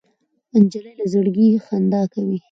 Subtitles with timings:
[0.61, 2.37] نجلۍ له زړګي خندا کوي.